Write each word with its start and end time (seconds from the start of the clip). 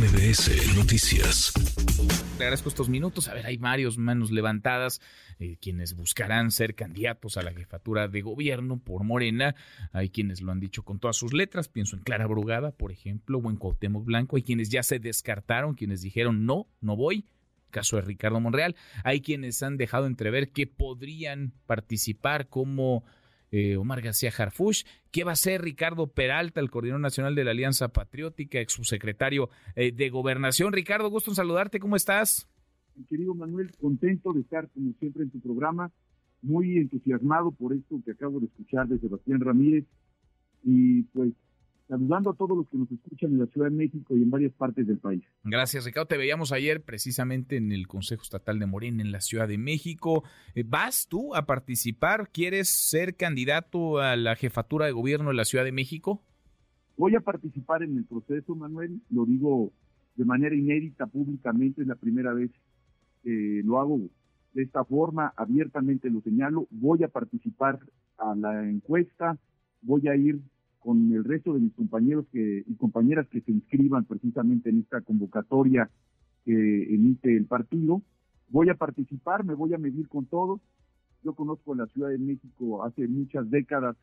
MBS 0.00 0.76
Noticias. 0.76 1.52
Le 2.38 2.44
agradezco 2.44 2.70
estos 2.70 2.88
minutos. 2.88 3.28
A 3.28 3.34
ver, 3.34 3.44
hay 3.44 3.58
varios 3.58 3.98
manos 3.98 4.30
levantadas, 4.30 4.98
eh, 5.38 5.58
quienes 5.60 5.94
buscarán 5.94 6.50
ser 6.52 6.74
candidatos 6.74 7.36
a 7.36 7.42
la 7.42 7.52
jefatura 7.52 8.08
de 8.08 8.22
gobierno 8.22 8.78
por 8.78 9.04
Morena. 9.04 9.54
Hay 9.92 10.08
quienes 10.08 10.40
lo 10.40 10.52
han 10.52 10.58
dicho 10.58 10.84
con 10.84 11.00
todas 11.00 11.16
sus 11.16 11.34
letras. 11.34 11.68
Pienso 11.68 11.96
en 11.96 12.02
Clara 12.02 12.26
Brugada, 12.26 12.70
por 12.70 12.92
ejemplo, 12.92 13.40
o 13.40 13.50
en 13.50 13.56
Cuauhtémoc 13.56 14.06
Blanco. 14.06 14.36
Hay 14.36 14.42
quienes 14.42 14.70
ya 14.70 14.82
se 14.82 15.00
descartaron, 15.00 15.74
quienes 15.74 16.00
dijeron 16.00 16.46
no, 16.46 16.66
no 16.80 16.96
voy. 16.96 17.26
Caso 17.68 17.96
de 17.96 18.02
Ricardo 18.02 18.40
Monreal. 18.40 18.76
Hay 19.04 19.20
quienes 19.20 19.62
han 19.62 19.76
dejado 19.76 20.06
entrever 20.06 20.50
que 20.50 20.66
podrían 20.66 21.52
participar 21.66 22.48
como 22.48 23.04
eh, 23.50 23.76
Omar 23.76 24.00
García 24.00 24.32
Harfush. 24.36 24.84
¿Qué 25.10 25.24
va 25.24 25.30
a 25.30 25.34
hacer 25.34 25.62
Ricardo 25.62 26.06
Peralta, 26.06 26.60
el 26.60 26.70
coordinador 26.70 27.00
nacional 27.00 27.34
de 27.34 27.44
la 27.44 27.50
Alianza 27.50 27.88
Patriótica, 27.88 28.60
ex 28.60 28.72
subsecretario 28.72 29.50
eh, 29.76 29.92
de 29.92 30.10
Gobernación? 30.10 30.72
Ricardo, 30.72 31.10
gusto 31.10 31.30
en 31.30 31.36
saludarte, 31.36 31.80
¿cómo 31.80 31.96
estás? 31.96 32.48
Querido 33.08 33.34
Manuel, 33.34 33.70
contento 33.80 34.32
de 34.32 34.40
estar 34.40 34.68
como 34.70 34.92
siempre 34.98 35.22
en 35.22 35.30
tu 35.30 35.40
programa, 35.40 35.90
muy 36.42 36.76
entusiasmado 36.76 37.50
por 37.50 37.72
esto 37.72 38.00
que 38.04 38.12
acabo 38.12 38.40
de 38.40 38.46
escuchar 38.46 38.88
de 38.88 38.98
Sebastián 38.98 39.40
Ramírez 39.40 39.84
y 40.62 41.02
pues 41.04 41.32
saludando 41.90 42.30
a 42.30 42.34
todos 42.34 42.56
los 42.56 42.68
que 42.68 42.78
nos 42.78 42.90
escuchan 42.92 43.32
en 43.32 43.40
la 43.40 43.46
Ciudad 43.46 43.68
de 43.68 43.76
México 43.76 44.16
y 44.16 44.22
en 44.22 44.30
varias 44.30 44.52
partes 44.52 44.86
del 44.86 44.98
país. 44.98 45.24
Gracias, 45.42 45.84
Ricardo. 45.84 46.06
Te 46.06 46.16
veíamos 46.16 46.52
ayer 46.52 46.82
precisamente 46.82 47.56
en 47.56 47.72
el 47.72 47.88
Consejo 47.88 48.22
Estatal 48.22 48.60
de 48.60 48.66
Morena 48.66 49.02
en 49.02 49.10
la 49.10 49.20
Ciudad 49.20 49.48
de 49.48 49.58
México. 49.58 50.22
Eh, 50.54 50.62
¿Vas 50.64 51.08
tú 51.08 51.34
a 51.34 51.46
participar? 51.46 52.30
¿Quieres 52.32 52.68
ser 52.68 53.16
candidato 53.16 53.98
a 53.98 54.14
la 54.14 54.36
jefatura 54.36 54.86
de 54.86 54.92
gobierno 54.92 55.30
de 55.30 55.34
la 55.34 55.44
Ciudad 55.44 55.64
de 55.64 55.72
México? 55.72 56.22
Voy 56.96 57.16
a 57.16 57.20
participar 57.20 57.82
en 57.82 57.96
el 57.96 58.04
proceso, 58.04 58.54
Manuel. 58.54 59.00
Lo 59.10 59.26
digo 59.26 59.72
de 60.14 60.24
manera 60.24 60.54
inédita 60.54 61.08
públicamente, 61.08 61.82
es 61.82 61.88
la 61.88 61.96
primera 61.96 62.32
vez 62.32 62.52
que 63.24 63.62
lo 63.64 63.80
hago 63.80 63.98
de 64.52 64.62
esta 64.62 64.84
forma, 64.84 65.32
abiertamente 65.36 66.08
lo 66.08 66.20
señalo. 66.20 66.68
Voy 66.70 67.02
a 67.02 67.08
participar 67.08 67.80
a 68.16 68.36
la 68.36 68.68
encuesta, 68.68 69.36
voy 69.82 70.06
a 70.06 70.14
ir 70.14 70.40
con 70.80 71.12
el 71.12 71.24
resto 71.24 71.52
de 71.54 71.60
mis 71.60 71.74
compañeros 71.74 72.26
que, 72.32 72.64
y 72.66 72.74
compañeras 72.74 73.28
que 73.28 73.42
se 73.42 73.52
inscriban 73.52 74.04
precisamente 74.06 74.70
en 74.70 74.80
esta 74.80 75.02
convocatoria 75.02 75.90
que 76.44 76.94
emite 76.94 77.36
el 77.36 77.44
partido. 77.46 78.02
Voy 78.48 78.70
a 78.70 78.74
participar, 78.74 79.44
me 79.44 79.54
voy 79.54 79.74
a 79.74 79.78
medir 79.78 80.08
con 80.08 80.26
todos. 80.26 80.60
Yo 81.22 81.34
conozco 81.34 81.74
la 81.74 81.86
Ciudad 81.86 82.08
de 82.08 82.18
México 82.18 82.82
hace 82.82 83.06
muchas 83.06 83.48
décadas 83.50 83.96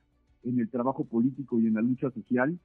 en 0.44 0.60
el 0.60 0.70
trabajo 0.70 1.04
político 1.04 1.60
y 1.60 1.68
en 1.68 1.74
la 1.74 1.82
lucha 1.82 2.12
social. 2.12 2.58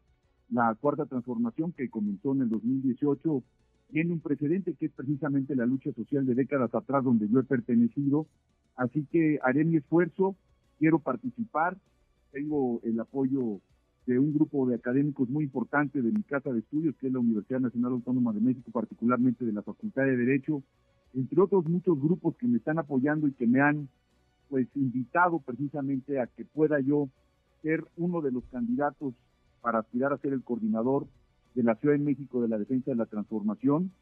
La 0.51 0.77
cuarta 0.79 1.07
transformación 1.07 1.73
que 1.73 1.89
comenzó 1.89 2.33
en 2.33 2.43
el 2.43 2.51
2018 2.51 3.43
tiene 3.91 4.13
un 4.13 4.21
precedente 4.21 4.75
que 4.75 4.87
es 4.87 4.93
precisamente 4.93 5.57
la 5.57 5.65
lucha 5.65 5.91
social 5.93 6.27
de 6.27 6.35
décadas 6.35 6.75
atrás 6.75 7.03
donde 7.03 7.29
yo 7.29 7.41
he 7.41 7.45
pertenecido. 7.45 8.27
Así 8.77 9.07
que 9.11 9.39
haré 9.43 9.65
mi 9.65 9.77
esfuerzo, 9.77 10.37
quiero 10.79 10.99
participar, 10.99 11.79
tengo 12.31 12.81
el 12.85 13.01
apoyo 13.01 13.61
de 14.07 14.19
un 14.19 14.35
grupo 14.35 14.67
de 14.67 14.75
académicos 14.75 15.29
muy 15.29 15.45
importante 15.45 16.03
de 16.03 16.11
mi 16.11 16.23
casa 16.23 16.51
de 16.53 16.61
estudios, 16.61 16.97
que 16.97 17.07
es 17.07 17.13
la 17.13 17.21
Universidad 17.21 17.61
Nacional 17.61 17.93
Autónoma 17.93 18.33
de 18.33 18.41
México, 18.41 18.71
particularmente 18.73 19.45
de 19.45 19.53
la 19.53 19.63
Facultad 19.63 20.05
de 20.05 20.17
Derecho, 20.17 20.63
entre 21.15 21.41
otros 21.41 21.65
muchos 21.67 22.01
grupos 22.01 22.37
que 22.37 22.49
me 22.49 22.59
están 22.59 22.79
apoyando 22.79 23.29
y 23.29 23.33
que 23.33 23.47
me 23.47 23.61
han 23.61 23.89
pues 24.49 24.67
invitado 24.75 25.39
precisamente 25.39 26.21
a 26.21 26.27
que 26.27 26.45
pueda 26.45 26.81
yo 26.81 27.09
ser 27.63 27.85
uno 27.97 28.21
de 28.21 28.33
los 28.33 28.45
candidatos 28.47 29.15
para 29.61 29.79
aspirar 29.79 30.13
a 30.13 30.19
ser 30.19 30.33
el 30.33 30.43
coordinador 30.43 31.07
de 31.55 31.63
la 31.63 31.77
Ciudad 31.77 31.95
de 31.95 32.03
México 32.03 32.43
de 32.43 32.49
la 32.49 32.59
Defensa 32.59 32.91
de 32.91 32.97
la 32.97 33.07
Transformación. 33.07 33.93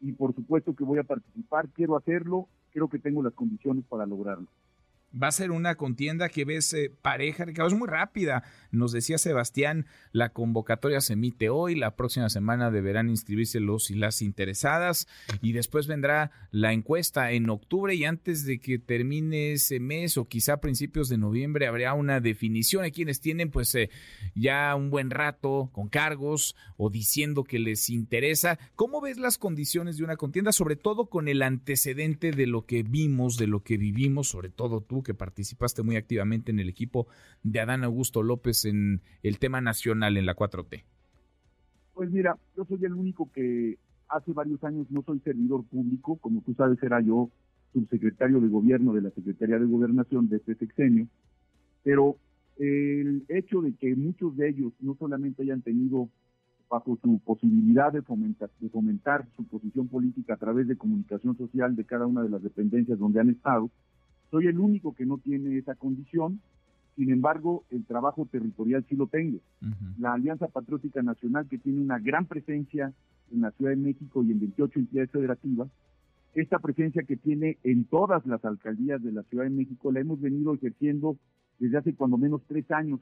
Y 0.00 0.12
por 0.12 0.34
supuesto 0.34 0.74
que 0.74 0.84
voy 0.84 0.98
a 0.98 1.04
participar, 1.04 1.68
quiero 1.68 1.96
hacerlo, 1.96 2.48
creo 2.72 2.88
que 2.88 2.98
tengo 2.98 3.22
las 3.22 3.32
condiciones 3.34 3.84
para 3.84 4.04
lograrlo 4.04 4.48
va 5.20 5.28
a 5.28 5.32
ser 5.32 5.50
una 5.50 5.76
contienda 5.76 6.28
que 6.28 6.44
ves 6.44 6.72
eh, 6.74 6.92
pareja, 7.02 7.44
Ricardo, 7.44 7.68
es 7.68 7.78
muy 7.78 7.88
rápida. 7.88 8.42
Nos 8.70 8.92
decía 8.92 9.18
Sebastián, 9.18 9.86
la 10.12 10.30
convocatoria 10.30 11.00
se 11.00 11.12
emite 11.12 11.48
hoy, 11.48 11.74
la 11.74 11.96
próxima 11.96 12.28
semana 12.28 12.70
deberán 12.70 13.08
inscribirse 13.08 13.60
los 13.60 13.90
y 13.90 13.94
las 13.94 14.22
interesadas 14.22 15.06
y 15.42 15.52
después 15.52 15.86
vendrá 15.86 16.30
la 16.50 16.72
encuesta 16.72 17.32
en 17.32 17.48
octubre 17.50 17.94
y 17.94 18.04
antes 18.04 18.44
de 18.44 18.58
que 18.58 18.78
termine 18.78 19.52
ese 19.52 19.80
mes 19.80 20.16
o 20.16 20.26
quizá 20.26 20.58
principios 20.60 21.08
de 21.08 21.18
noviembre 21.18 21.66
habrá 21.66 21.94
una 21.94 22.20
definición. 22.20 22.84
Hay 22.84 22.92
quienes 22.92 23.20
tienen 23.20 23.50
pues 23.50 23.74
eh, 23.74 23.90
ya 24.34 24.74
un 24.74 24.90
buen 24.90 25.10
rato 25.10 25.70
con 25.72 25.88
cargos 25.88 26.56
o 26.76 26.90
diciendo 26.90 27.44
que 27.44 27.58
les 27.58 27.88
interesa. 27.90 28.58
¿Cómo 28.74 29.00
ves 29.00 29.18
las 29.18 29.38
condiciones 29.38 29.96
de 29.96 30.04
una 30.04 30.16
contienda, 30.16 30.52
sobre 30.52 30.76
todo 30.76 31.06
con 31.06 31.28
el 31.28 31.42
antecedente 31.42 32.32
de 32.32 32.46
lo 32.46 32.66
que 32.66 32.82
vimos, 32.82 33.36
de 33.36 33.46
lo 33.46 33.62
que 33.62 33.76
vivimos, 33.76 34.28
sobre 34.28 34.48
todo 34.48 34.80
tú 34.80 35.03
que 35.04 35.14
participaste 35.14 35.84
muy 35.84 35.94
activamente 35.94 36.50
en 36.50 36.58
el 36.58 36.68
equipo 36.68 37.06
de 37.44 37.60
Adán 37.60 37.84
Augusto 37.84 38.24
López 38.24 38.64
en 38.64 39.02
el 39.22 39.38
tema 39.38 39.60
nacional 39.60 40.16
en 40.16 40.26
la 40.26 40.34
4T? 40.34 40.82
Pues 41.94 42.10
mira, 42.10 42.36
yo 42.56 42.64
soy 42.64 42.84
el 42.84 42.94
único 42.94 43.30
que 43.30 43.78
hace 44.08 44.32
varios 44.32 44.62
años 44.64 44.90
no 44.90 45.02
soy 45.02 45.20
servidor 45.20 45.64
público, 45.64 46.16
como 46.16 46.42
tú 46.42 46.54
sabes 46.54 46.82
era 46.82 47.00
yo 47.00 47.30
subsecretario 47.72 48.40
de 48.40 48.48
gobierno 48.48 48.92
de 48.92 49.02
la 49.02 49.10
Secretaría 49.10 49.58
de 49.58 49.66
Gobernación 49.66 50.28
de 50.28 50.36
este 50.36 50.54
sexenio, 50.56 51.06
pero 51.82 52.16
el 52.56 53.24
hecho 53.28 53.62
de 53.62 53.74
que 53.74 53.94
muchos 53.96 54.36
de 54.36 54.48
ellos 54.48 54.72
no 54.80 54.96
solamente 54.96 55.42
hayan 55.42 55.62
tenido 55.62 56.08
bajo 56.68 56.98
su 57.02 57.20
posibilidad 57.20 57.92
de 57.92 58.02
fomentar, 58.02 58.50
de 58.58 58.68
fomentar 58.68 59.26
su 59.36 59.44
posición 59.44 59.88
política 59.88 60.34
a 60.34 60.38
través 60.38 60.66
de 60.66 60.76
comunicación 60.76 61.36
social 61.36 61.76
de 61.76 61.84
cada 61.84 62.06
una 62.06 62.22
de 62.22 62.30
las 62.30 62.42
dependencias 62.42 62.98
donde 62.98 63.20
han 63.20 63.30
estado, 63.30 63.70
soy 64.34 64.48
el 64.48 64.58
único 64.58 64.96
que 64.96 65.06
no 65.06 65.18
tiene 65.18 65.56
esa 65.58 65.76
condición, 65.76 66.40
sin 66.96 67.12
embargo, 67.12 67.62
el 67.70 67.84
trabajo 67.84 68.26
territorial 68.26 68.84
sí 68.88 68.96
lo 68.96 69.06
tengo. 69.06 69.38
La 69.96 70.14
Alianza 70.14 70.48
Patriótica 70.48 71.02
Nacional, 71.02 71.46
que 71.48 71.56
tiene 71.56 71.80
una 71.80 72.00
gran 72.00 72.26
presencia 72.26 72.92
en 73.30 73.42
la 73.42 73.52
Ciudad 73.52 73.70
de 73.70 73.76
México 73.76 74.24
y 74.24 74.32
en 74.32 74.40
28 74.40 74.80
entidades 74.80 75.10
federativas, 75.12 75.68
esta 76.34 76.58
presencia 76.58 77.04
que 77.04 77.16
tiene 77.16 77.58
en 77.62 77.84
todas 77.84 78.26
las 78.26 78.44
alcaldías 78.44 79.00
de 79.04 79.12
la 79.12 79.22
Ciudad 79.22 79.44
de 79.44 79.50
México 79.50 79.92
la 79.92 80.00
hemos 80.00 80.20
venido 80.20 80.52
ejerciendo 80.52 81.16
desde 81.60 81.78
hace 81.78 81.94
cuando 81.94 82.18
menos 82.18 82.42
tres 82.48 82.68
años 82.72 82.98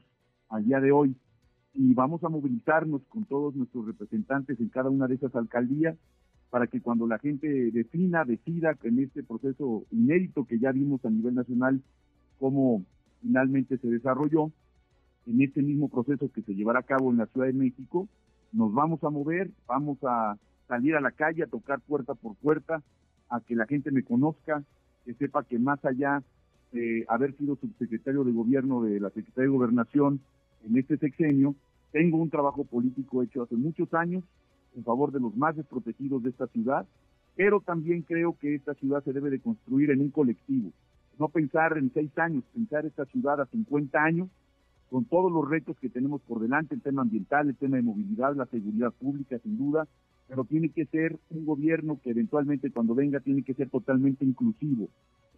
al 0.49 0.65
día 0.65 0.79
de 0.81 0.91
hoy. 0.91 1.15
Y 1.73 1.95
vamos 1.95 2.23
a 2.23 2.29
movilizarnos 2.29 3.01
con 3.09 3.25
todos 3.25 3.55
nuestros 3.55 3.87
representantes 3.87 4.59
en 4.59 4.69
cada 4.69 4.91
una 4.91 5.07
de 5.07 5.15
esas 5.15 5.35
alcaldías 5.35 5.97
para 6.53 6.67
que 6.67 6.81
cuando 6.81 7.07
la 7.07 7.17
gente 7.17 7.47
defina, 7.71 8.25
decida 8.25 8.77
en 8.83 8.99
este 8.99 9.23
proceso 9.23 9.85
inédito 9.89 10.45
que 10.45 10.59
ya 10.59 10.71
vimos 10.71 11.03
a 11.03 11.09
nivel 11.09 11.33
nacional 11.33 11.81
cómo 12.39 12.85
finalmente 13.23 13.79
se 13.79 13.87
desarrolló, 13.87 14.51
en 15.25 15.41
este 15.41 15.63
mismo 15.63 15.89
proceso 15.89 16.31
que 16.31 16.43
se 16.43 16.53
llevará 16.53 16.81
a 16.81 16.83
cabo 16.83 17.09
en 17.09 17.17
la 17.17 17.25
Ciudad 17.25 17.47
de 17.47 17.53
México, 17.53 18.07
nos 18.51 18.71
vamos 18.71 19.03
a 19.03 19.09
mover, 19.09 19.49
vamos 19.65 19.97
a 20.03 20.37
salir 20.67 20.95
a 20.95 21.01
la 21.01 21.09
calle, 21.09 21.41
a 21.41 21.47
tocar 21.47 21.79
puerta 21.79 22.13
por 22.13 22.35
puerta, 22.35 22.83
a 23.29 23.41
que 23.41 23.55
la 23.55 23.65
gente 23.65 23.89
me 23.89 24.03
conozca, 24.03 24.63
que 25.05 25.15
sepa 25.15 25.43
que 25.45 25.57
más 25.57 25.83
allá 25.83 26.21
de 26.71 27.03
haber 27.07 27.35
sido 27.35 27.55
subsecretario 27.55 28.23
de 28.23 28.31
gobierno 28.31 28.83
de 28.83 28.99
la 28.99 29.09
Secretaría 29.09 29.49
de 29.49 29.57
Gobernación 29.57 30.19
en 30.67 30.77
este 30.77 30.97
sexenio, 30.97 31.55
tengo 31.91 32.17
un 32.17 32.29
trabajo 32.29 32.63
político 32.63 33.23
hecho 33.23 33.41
hace 33.41 33.55
muchos 33.55 33.91
años, 33.95 34.23
en 34.75 34.83
favor 34.83 35.11
de 35.11 35.19
los 35.19 35.35
más 35.35 35.55
desprotegidos 35.55 36.23
de 36.23 36.29
esta 36.29 36.47
ciudad, 36.47 36.85
pero 37.35 37.61
también 37.61 38.01
creo 38.03 38.37
que 38.39 38.55
esta 38.55 38.73
ciudad 38.75 39.03
se 39.03 39.13
debe 39.13 39.29
de 39.29 39.39
construir 39.39 39.91
en 39.91 40.01
un 40.01 40.09
colectivo, 40.09 40.71
no 41.19 41.29
pensar 41.29 41.77
en 41.77 41.91
seis 41.93 42.15
años, 42.17 42.43
pensar 42.53 42.85
esta 42.85 43.05
ciudad 43.05 43.41
a 43.41 43.45
50 43.45 44.03
años, 44.03 44.29
con 44.89 45.05
todos 45.05 45.31
los 45.31 45.49
retos 45.49 45.75
que 45.79 45.89
tenemos 45.89 46.21
por 46.21 46.39
delante, 46.39 46.75
el 46.75 46.81
tema 46.81 47.01
ambiental, 47.01 47.49
el 47.49 47.55
tema 47.55 47.77
de 47.77 47.83
movilidad, 47.83 48.35
la 48.35 48.45
seguridad 48.45 48.91
pública, 48.91 49.39
sin 49.39 49.57
duda, 49.57 49.87
pero 50.27 50.43
tiene 50.45 50.69
que 50.69 50.85
ser 50.85 51.17
un 51.31 51.45
gobierno 51.45 51.99
que 52.03 52.11
eventualmente 52.11 52.71
cuando 52.71 52.93
venga 52.93 53.19
tiene 53.19 53.43
que 53.43 53.55
ser 53.55 53.69
totalmente 53.69 54.23
inclusivo. 54.23 54.89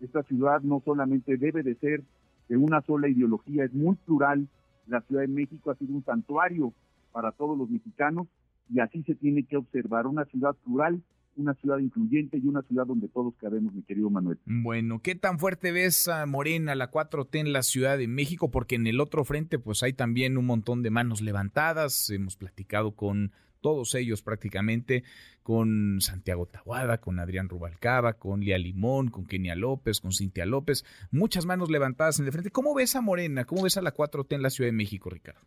Esta 0.01 0.23
ciudad 0.23 0.61
no 0.61 0.81
solamente 0.83 1.37
debe 1.37 1.63
de 1.63 1.75
ser 1.75 2.03
de 2.49 2.57
una 2.57 2.81
sola 2.81 3.07
ideología, 3.07 3.63
es 3.63 3.73
muy 3.73 3.95
plural. 3.95 4.47
La 4.87 5.01
Ciudad 5.01 5.21
de 5.21 5.27
México 5.27 5.71
ha 5.71 5.75
sido 5.75 5.95
un 5.95 6.03
santuario 6.03 6.73
para 7.11 7.31
todos 7.31 7.57
los 7.57 7.69
mexicanos 7.69 8.27
y 8.69 8.79
así 8.79 9.03
se 9.03 9.15
tiene 9.15 9.43
que 9.43 9.57
observar 9.57 10.07
una 10.07 10.25
ciudad 10.25 10.55
plural, 10.63 11.01
una 11.37 11.53
ciudad 11.55 11.79
incluyente 11.79 12.37
y 12.37 12.47
una 12.47 12.61
ciudad 12.63 12.85
donde 12.85 13.07
todos 13.09 13.33
cabemos, 13.35 13.73
mi 13.73 13.83
querido 13.83 14.09
Manuel. 14.09 14.39
Bueno, 14.45 14.99
¿qué 15.01 15.15
tan 15.15 15.37
fuerte 15.37 15.71
ves 15.71 16.07
a 16.07 16.25
Morena, 16.25 16.75
la 16.75 16.91
4T 16.91 17.39
en 17.39 17.53
la 17.53 17.63
Ciudad 17.63 17.97
de 17.97 18.07
México? 18.07 18.49
Porque 18.51 18.75
en 18.75 18.87
el 18.87 19.01
otro 19.01 19.23
frente 19.25 19.59
pues 19.59 19.83
hay 19.83 19.93
también 19.93 20.37
un 20.37 20.45
montón 20.45 20.81
de 20.81 20.91
manos 20.91 21.21
levantadas, 21.21 22.09
hemos 22.09 22.37
platicado 22.37 22.95
con 22.95 23.31
todos 23.61 23.95
ellos 23.95 24.21
prácticamente, 24.21 25.03
con 25.41 25.99
Santiago 25.99 26.45
Tahuada, 26.45 26.99
con 26.99 27.19
Adrián 27.19 27.49
Rubalcaba, 27.49 28.13
con 28.13 28.41
Lía 28.41 28.59
Limón, 28.59 29.09
con 29.09 29.25
Kenia 29.25 29.55
López, 29.55 30.01
con 30.01 30.11
Cintia 30.11 30.45
López, 30.45 30.85
muchas 31.09 31.47
manos 31.47 31.71
levantadas 31.71 32.19
en 32.19 32.27
el 32.27 32.31
frente. 32.31 32.51
¿Cómo 32.51 32.75
ves 32.75 32.95
a 32.95 33.01
Morena? 33.01 33.45
¿Cómo 33.45 33.63
ves 33.63 33.77
a 33.77 33.81
la 33.81 33.93
4T 33.93 34.35
en 34.35 34.43
la 34.43 34.51
Ciudad 34.51 34.67
de 34.67 34.77
México, 34.77 35.09
Ricardo? 35.09 35.41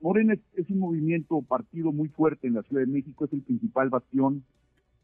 Morena 0.00 0.34
es, 0.54 0.70
un 0.70 0.78
movimiento 0.78 1.42
partido 1.42 1.92
muy 1.92 2.08
fuerte 2.08 2.46
en 2.46 2.54
la 2.54 2.62
Ciudad 2.62 2.82
de 2.82 2.92
México, 2.92 3.26
es 3.26 3.32
el 3.32 3.42
principal 3.42 3.90
bastión. 3.90 4.44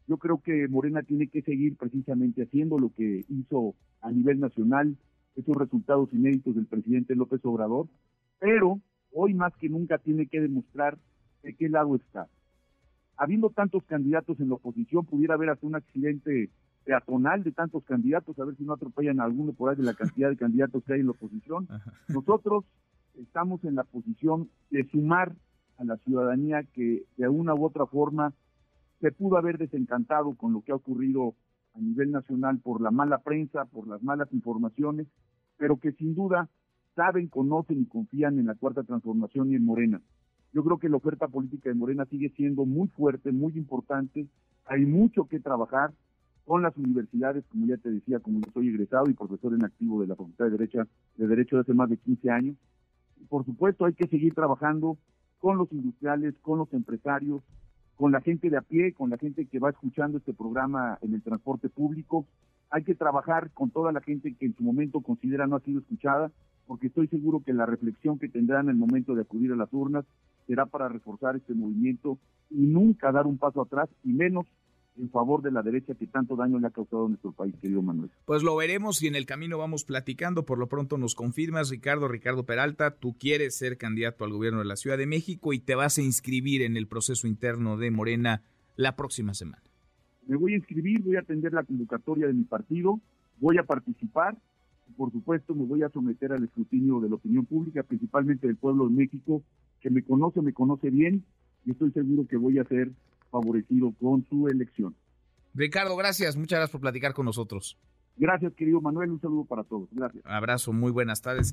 Yo 0.07 0.17
creo 0.17 0.41
que 0.41 0.67
Morena 0.67 1.03
tiene 1.03 1.27
que 1.27 1.41
seguir 1.43 1.75
precisamente 1.77 2.43
haciendo 2.43 2.79
lo 2.79 2.89
que 2.89 3.23
hizo 3.29 3.75
a 4.01 4.11
nivel 4.11 4.39
nacional, 4.39 4.97
esos 5.35 5.55
resultados 5.55 6.11
inéditos 6.13 6.55
del 6.55 6.65
presidente 6.65 7.15
López 7.15 7.41
Obrador, 7.43 7.87
pero 8.39 8.79
hoy 9.13 9.33
más 9.33 9.55
que 9.57 9.69
nunca 9.69 9.99
tiene 9.99 10.25
que 10.25 10.41
demostrar 10.41 10.97
de 11.43 11.53
qué 11.53 11.69
lado 11.69 11.95
está. 11.95 12.27
Habiendo 13.17 13.49
tantos 13.49 13.83
candidatos 13.83 14.39
en 14.39 14.49
la 14.49 14.55
oposición, 14.55 15.05
pudiera 15.05 15.35
haber 15.35 15.49
hasta 15.49 15.67
un 15.67 15.75
accidente 15.75 16.49
peatonal 16.85 17.43
de 17.43 17.51
tantos 17.51 17.83
candidatos, 17.83 18.39
a 18.39 18.45
ver 18.45 18.55
si 18.55 18.63
no 18.63 18.73
atropellan 18.73 19.19
a 19.19 19.25
alguno 19.25 19.53
por 19.53 19.69
ahí 19.69 19.75
de 19.75 19.83
la 19.83 19.93
cantidad 19.93 20.29
de 20.29 20.37
candidatos 20.37 20.83
que 20.83 20.93
hay 20.93 21.01
en 21.01 21.07
la 21.07 21.11
oposición. 21.11 21.67
Nosotros 22.07 22.63
estamos 23.21 23.63
en 23.63 23.75
la 23.75 23.83
posición 23.83 24.49
de 24.69 24.87
sumar 24.89 25.35
a 25.77 25.83
la 25.83 25.97
ciudadanía 25.97 26.63
que 26.73 27.03
de 27.17 27.27
una 27.27 27.53
u 27.53 27.65
otra 27.65 27.85
forma 27.85 28.33
se 28.99 29.11
pudo 29.11 29.37
haber 29.37 29.57
desencantado 29.57 30.35
con 30.35 30.53
lo 30.53 30.61
que 30.61 30.71
ha 30.71 30.75
ocurrido 30.75 31.35
a 31.75 31.79
nivel 31.79 32.11
nacional 32.11 32.59
por 32.59 32.81
la 32.81 32.89
mala 32.89 33.19
prensa, 33.19 33.65
por 33.65 33.87
las 33.87 34.01
malas 34.01 34.31
informaciones, 34.33 35.07
pero 35.57 35.77
que 35.77 35.91
sin 35.93 36.15
duda 36.15 36.49
saben, 36.95 37.27
conocen 37.27 37.81
y 37.81 37.85
confían 37.85 38.39
en 38.39 38.47
la 38.47 38.55
cuarta 38.55 38.83
transformación 38.83 39.51
y 39.51 39.55
en 39.55 39.65
Morena. 39.65 40.01
Yo 40.51 40.63
creo 40.63 40.79
que 40.79 40.89
la 40.89 40.97
oferta 40.97 41.27
política 41.27 41.69
de 41.69 41.75
Morena 41.75 42.05
sigue 42.05 42.29
siendo 42.29 42.65
muy 42.65 42.87
fuerte, 42.87 43.31
muy 43.31 43.55
importante. 43.55 44.27
Hay 44.65 44.85
mucho 44.85 45.25
que 45.25 45.39
trabajar 45.39 45.93
con 46.45 46.63
las 46.63 46.75
universidades, 46.77 47.45
como 47.51 47.67
ya 47.67 47.77
te 47.77 47.91
decía, 47.91 48.19
como 48.19 48.39
yo 48.39 48.51
soy 48.51 48.69
egresado 48.69 49.07
y 49.09 49.13
profesor 49.13 49.53
en 49.53 49.65
activo 49.65 50.01
de 50.01 50.07
la 50.07 50.15
Facultad 50.15 50.45
de 50.45 50.51
Derecho, 50.51 50.87
de 51.17 51.27
Derecho 51.27 51.57
de 51.57 51.61
hace 51.61 51.73
más 51.73 51.89
de 51.89 51.97
15 51.97 52.31
años 52.31 52.55
por 53.29 53.45
supuesto 53.45 53.85
hay 53.85 53.93
que 53.93 54.07
seguir 54.07 54.33
trabajando 54.33 54.97
con 55.39 55.57
los 55.57 55.71
industriales, 55.71 56.35
con 56.41 56.59
los 56.59 56.73
empresarios, 56.73 57.43
con 57.95 58.11
la 58.11 58.21
gente 58.21 58.49
de 58.49 58.57
a 58.57 58.61
pie, 58.61 58.93
con 58.93 59.09
la 59.09 59.17
gente 59.17 59.45
que 59.45 59.59
va 59.59 59.69
escuchando 59.69 60.17
este 60.17 60.33
programa 60.33 60.97
en 61.01 61.13
el 61.13 61.21
transporte 61.21 61.69
público. 61.69 62.25
Hay 62.69 62.83
que 62.83 62.95
trabajar 62.95 63.51
con 63.51 63.71
toda 63.71 63.91
la 63.91 64.01
gente 64.01 64.35
que 64.35 64.45
en 64.45 64.55
su 64.55 64.63
momento 64.63 65.01
considera 65.01 65.47
no 65.47 65.55
ha 65.55 65.61
sido 65.61 65.79
escuchada, 65.79 66.31
porque 66.67 66.87
estoy 66.87 67.07
seguro 67.07 67.41
que 67.43 67.53
la 67.53 67.65
reflexión 67.65 68.19
que 68.19 68.29
tendrán 68.29 68.65
en 68.65 68.71
el 68.71 68.75
momento 68.75 69.15
de 69.15 69.21
acudir 69.21 69.51
a 69.51 69.55
las 69.55 69.71
urnas 69.71 70.05
será 70.45 70.65
para 70.65 70.89
reforzar 70.89 71.35
este 71.35 71.53
movimiento 71.53 72.17
y 72.49 72.65
nunca 72.65 73.11
dar 73.11 73.25
un 73.25 73.37
paso 73.37 73.61
atrás, 73.61 73.89
y 74.03 74.13
menos 74.13 74.45
en 74.99 75.09
favor 75.09 75.41
de 75.41 75.51
la 75.51 75.61
derecha 75.61 75.95
que 75.95 76.07
tanto 76.07 76.35
daño 76.35 76.59
le 76.59 76.67
ha 76.67 76.71
causado 76.71 77.05
a 77.05 77.09
nuestro 77.09 77.31
país, 77.31 77.55
querido 77.61 77.81
Manuel. 77.81 78.09
Pues 78.25 78.43
lo 78.43 78.55
veremos 78.55 79.01
y 79.01 79.07
en 79.07 79.15
el 79.15 79.25
camino 79.25 79.57
vamos 79.57 79.83
platicando. 79.83 80.45
Por 80.45 80.57
lo 80.57 80.67
pronto 80.67 80.97
nos 80.97 81.15
confirmas, 81.15 81.69
Ricardo, 81.69 82.07
Ricardo 82.07 82.45
Peralta, 82.45 82.91
tú 82.91 83.15
quieres 83.17 83.55
ser 83.55 83.77
candidato 83.77 84.25
al 84.25 84.31
gobierno 84.31 84.59
de 84.59 84.65
la 84.65 84.75
Ciudad 84.75 84.97
de 84.97 85.07
México 85.07 85.53
y 85.53 85.59
te 85.59 85.75
vas 85.75 85.97
a 85.97 86.01
inscribir 86.01 86.61
en 86.61 86.77
el 86.77 86.87
proceso 86.87 87.27
interno 87.27 87.77
de 87.77 87.91
Morena 87.91 88.43
la 88.75 88.95
próxima 88.95 89.33
semana. 89.33 89.63
Me 90.27 90.35
voy 90.35 90.53
a 90.53 90.57
inscribir, 90.57 91.01
voy 91.01 91.15
a 91.15 91.21
atender 91.21 91.53
la 91.53 91.63
convocatoria 91.63 92.27
de 92.27 92.33
mi 92.33 92.43
partido, 92.43 92.99
voy 93.39 93.57
a 93.57 93.63
participar 93.63 94.37
y 94.89 94.93
por 94.93 95.11
supuesto 95.11 95.55
me 95.55 95.65
voy 95.65 95.83
a 95.83 95.89
someter 95.89 96.33
al 96.33 96.43
escrutinio 96.43 96.99
de 96.99 97.09
la 97.09 97.15
opinión 97.15 97.45
pública, 97.45 97.83
principalmente 97.83 98.47
del 98.47 98.57
pueblo 98.57 98.87
de 98.87 98.95
México, 98.95 99.41
que 99.79 99.89
me 99.89 100.03
conoce, 100.03 100.41
me 100.41 100.53
conoce 100.53 100.89
bien 100.89 101.23
y 101.65 101.71
estoy 101.71 101.91
seguro 101.91 102.27
que 102.27 102.37
voy 102.37 102.59
a 102.59 102.63
ser 102.65 102.91
favorecido 103.31 103.93
con 103.99 104.25
su 104.29 104.47
elección. 104.47 104.95
Ricardo, 105.53 105.95
gracias. 105.95 106.35
Muchas 106.35 106.59
gracias 106.59 106.71
por 106.71 106.81
platicar 106.81 107.13
con 107.13 107.25
nosotros. 107.25 107.77
Gracias, 108.15 108.53
querido 108.53 108.81
Manuel. 108.81 109.11
Un 109.11 109.21
saludo 109.21 109.45
para 109.45 109.63
todos. 109.63 109.87
Gracias. 109.91 110.23
Abrazo, 110.25 110.73
muy 110.73 110.91
buenas 110.91 111.21
tardes. 111.21 111.51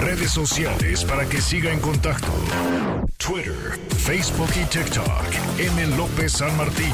Redes 0.00 0.30
sociales 0.30 1.04
para 1.04 1.28
que 1.28 1.40
siga 1.40 1.72
en 1.72 1.80
contacto: 1.80 2.28
Twitter, 3.16 3.78
Facebook 3.88 4.50
y 4.60 4.68
TikTok. 4.68 5.58
M. 5.58 5.96
López 5.96 6.32
San 6.32 6.56
Martín. 6.56 6.92